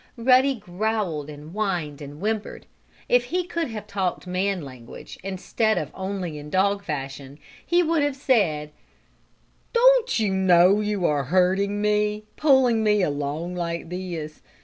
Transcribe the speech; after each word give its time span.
Ruddy 0.17 0.55
growled 0.55 1.29
and 1.29 1.51
whined 1.51 2.01
and 2.01 2.17
whimpered. 2.19 2.65
If 3.07 3.25
he 3.25 3.43
could 3.45 3.67
have 3.67 3.85
talked 3.85 4.25
man 4.25 4.63
language, 4.63 5.19
instead 5.21 5.77
of 5.77 5.91
only 5.93 6.39
in 6.39 6.49
dog 6.49 6.83
fashion, 6.83 7.37
he 7.63 7.83
would 7.83 8.01
have 8.01 8.15
said: 8.15 8.71
"Don't 9.73 10.19
you 10.19 10.33
know 10.33 10.79
you 10.81 11.05
are 11.05 11.25
hurting 11.25 11.83
me, 11.83 12.23
pulling 12.35 12.83
me 12.83 13.03
along 13.03 13.53
like 13.53 13.89
this? 13.89 14.41